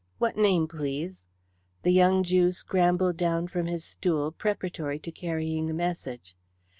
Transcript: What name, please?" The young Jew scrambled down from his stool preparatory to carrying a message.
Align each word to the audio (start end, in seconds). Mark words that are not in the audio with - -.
What 0.17 0.35
name, 0.35 0.67
please?" 0.67 1.25
The 1.83 1.91
young 1.91 2.23
Jew 2.23 2.53
scrambled 2.53 3.17
down 3.17 3.47
from 3.47 3.67
his 3.67 3.85
stool 3.85 4.31
preparatory 4.31 4.97
to 4.97 5.11
carrying 5.11 5.69
a 5.69 5.75
message. 5.75 6.35